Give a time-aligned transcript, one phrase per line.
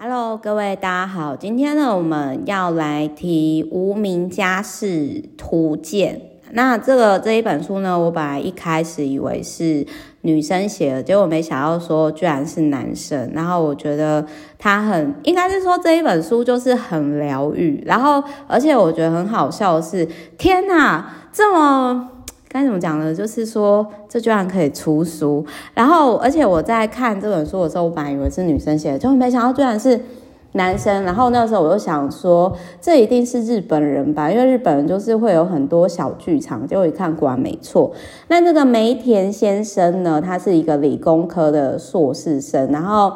[0.00, 6.20] Hello，各位大家好，今天呢，我们要来提《无名家事图鉴》。
[6.52, 9.84] 那这个这一本书呢，我本来一开始以为是
[10.20, 13.32] 女生写的，结果没想到说居然是男生。
[13.34, 14.24] 然后我觉得
[14.56, 17.82] 他很，应该是说这一本书就是很疗愈。
[17.84, 20.06] 然后而且我觉得很好笑的是，
[20.38, 22.10] 天哪，这么。
[22.50, 23.14] 该怎么讲呢？
[23.14, 25.44] 就是说，这居然可以出书。
[25.74, 30.00] 然后，而且我在看这本书的时候，我本来以为是女生写的，就没想到居然是
[30.52, 31.04] 男生。
[31.04, 36.66] 然后那时候我就想说，这一定是日本人吧，因为日本人就是会有很多小剧场。
[36.66, 37.92] 结果一看，果然没错。
[38.28, 43.12] 那这个梅田先生呢，他是一个理工科的硕士生，然后。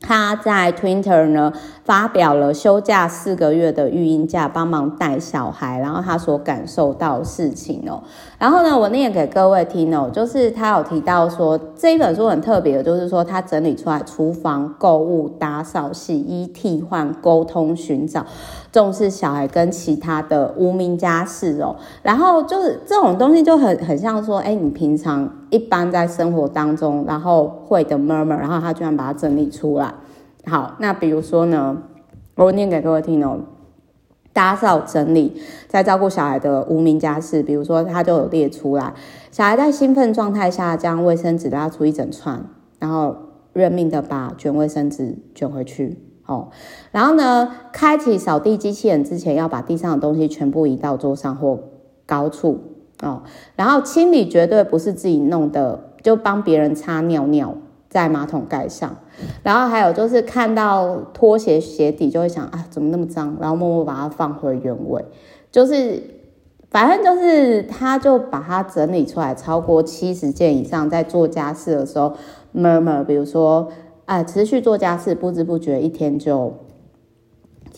[0.00, 1.52] 他在 Twitter 呢
[1.84, 8.02] 发表了休假四个月的育婴假，帮忙带小孩，然后他所感受到事情哦。
[8.38, 18.24] 然后呢，我念给各位听哦，就是他有提到说，这一本书很特别，就是说他整理出来厨房、购物、打扫、洗衣、替换、沟通、寻找、
[18.70, 21.74] 重视小孩跟其他的无名家事哦。
[22.02, 25.28] 然后就是这种东西就很很像说，哎，你平常。
[25.50, 29.94] 一般在生活当中，然后会的 murmur，然后他居然把它整理出来。
[30.46, 31.82] 好，那比如说呢，
[32.36, 33.40] 我念给各位听哦，
[34.32, 38.94] 打扫整理，在照顾小孩的无名家事，比如说他就有列出来，
[39.30, 42.44] 小孩在兴奋状态下将卫生纸拉出一整串，
[42.78, 43.16] 然后
[43.52, 45.98] 认命的把卷卫生纸卷回去。
[46.26, 46.48] 哦，
[46.92, 51.58] 然后呢，开启扫地机器人之前，要把地上的东西全部移到桌上或
[52.04, 52.60] 高处。
[53.02, 53.22] 哦，
[53.54, 57.54] 然后清理绝对不是自己弄的，就帮别人擦尿尿
[57.88, 58.96] 在马桶盖上。
[59.42, 63.36] 然后还有就是看到拖鞋鞋底就会想啊，怎么那么脏？
[63.40, 65.04] 然后默默把它放回原位。
[65.50, 66.02] 就是
[66.70, 72.14] 反正就是他就把它整理出来，超过七十件以上，在做家事的时候
[72.54, 73.68] ，murmur，比如说
[74.06, 76.52] 啊，持续做家事，不知不觉一天就。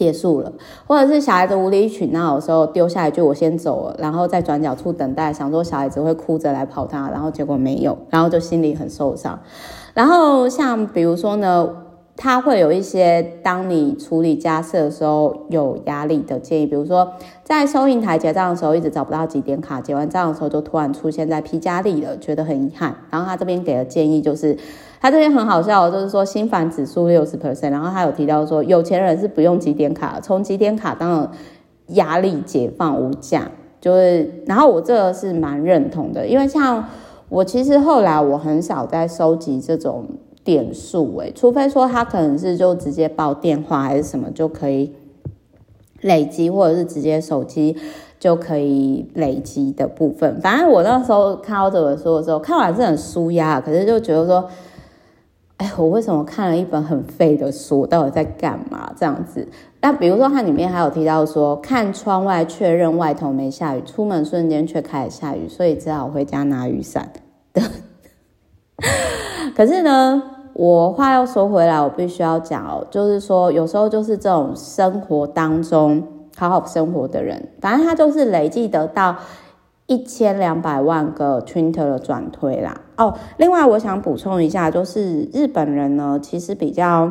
[0.00, 0.50] 结束了，
[0.86, 9.38] 或者是小孩子无理取闹的时候，丢下一句“我先走了”，然后在转角处等待，想说小孩子会哭着来跑他，然后结果没有，然后就心里很受伤。
[9.92, 11.68] 然后像比如说呢，
[12.16, 17.12] 他会有一些当你处理家事的时候有压力的建议，比如说
[17.44, 22.96] 在收银台结账的时候一直找不到几点卡，结完账的时候就突然出现在 P 加里了，觉得很遗憾。
[23.10, 24.56] 然后他这边给的建议就是。
[25.02, 31.32] 他这边很好笑，就是说心烦指数六十 percent，然后他有提到说有钱人是不用集点卡，从集点卡当
[31.86, 33.50] 压力解放无价，
[33.80, 36.84] 就是，然后我这个是蛮认同的，因为像
[37.30, 40.04] 我其实后来我很少在收集这种
[40.44, 44.92] 点数，诶，除非说他可能是就直接报电话还是什么就可以
[46.02, 47.74] 累积，或者是直接手机
[48.18, 50.38] 就可以累积的部分。
[50.42, 54.46] 反正我那时候看到这本书的时候，看完是很舒压，可是就觉得说。
[55.60, 57.86] 哎，我为什么看了一本很废的书？
[57.86, 58.90] 到底在干嘛？
[58.96, 59.46] 这样子。
[59.82, 67.12] 那比如说，它里面还有提到说，看窗外确认外头没下雨，出门瞬间却开始下雨，所以只好回家拿雨伞。
[69.54, 70.22] 可是呢，
[70.54, 76.02] 我话又说回来，我必须要讲哦，就是说，有时候就是这种生活当中
[76.38, 79.14] 好好生活的人，反正他就是累计得到。
[79.90, 87.10] 一千两百万个 Twitter 的转推啦哦，另外我想补充一下，就是日本人呢，其实比较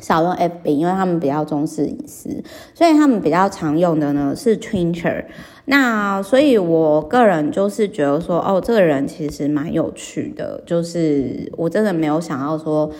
[0.00, 2.42] 少用 FB，因为他们比较重视隐私，
[2.72, 5.26] 所以他们比较常用的呢是 Twitter。
[5.66, 12.90] 那所以我个人就是觉得说，哦，这个人其实蛮有趣的，就是我真的没有想到说，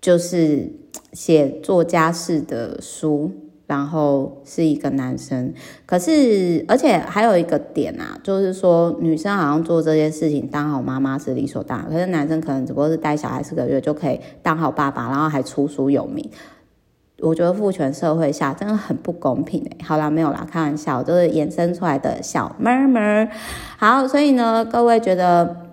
[0.00, 0.72] 就是
[1.12, 3.30] 写作家式的书。
[3.70, 5.54] 然后是一个男生，
[5.86, 16.28] 可是而且还有一个点啊，就是说女生好像做这些事情当好妈妈是理所当然，可是男生可能只不过是带小孩四个月就可以当好爸爸，然后还出书有名。
[17.20, 19.76] 我觉得父权社会下真的很不公平哎。
[19.84, 23.28] 好啦，没有啦，开玩笑，就是衍生出来的小妹妹。
[23.78, 25.68] 好，所以呢，各位觉得？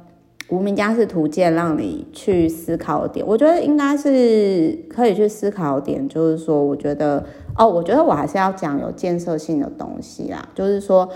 [0.49, 7.21] 无名家事图鉴让你去思考的点，我觉得应该是可以去思考的点，就是说，我觉得
[7.57, 10.47] 哦，我觉得我还是要讲有建设性的东西啦。
[10.53, 11.09] 就是说，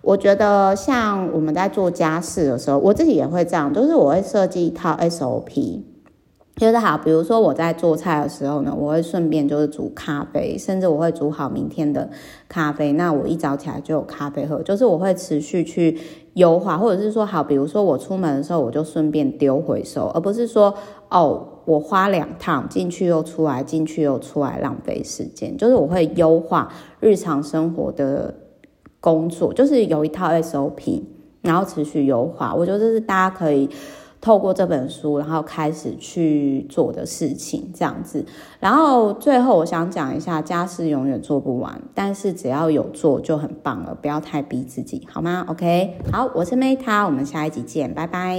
[0.00, 5.82] 我觉得像我们在做家事的时候，我自己也会这样，就是我会设计一套 SOP。
[6.62, 12.08] 就是好，比如说我在做菜的时候呢，我会顺便就是煮咖啡，甚至我会煮好明天的
[12.48, 14.62] 咖啡，那我一早起来就有咖啡喝。
[14.62, 15.98] 就是我会持续去
[16.34, 20.72] 优化，或者是说好，比如说我出门的时候，我就顺便丢回收，而不是说
[21.10, 25.56] 哦，我花两趟进去又出来，进去又出来，浪费时间。
[25.56, 28.32] 就是我会优化日常生活的
[29.00, 31.02] 工作，就是有一套 SOP，
[31.40, 32.54] 然后持续优化。
[32.54, 33.68] 我觉得这是大家可以。
[34.22, 38.24] 透过这本书，然后开始去做的事情，这样子。
[38.60, 48.38] 然后最后我想讲一下，家事永远做不完，但是只要有做就很棒了，不要太逼自己，好吗？OK，好，我是 Meta，我们下一集见，拜拜。